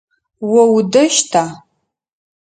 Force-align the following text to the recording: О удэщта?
О 0.53 0.61
удэщта? 0.77 1.43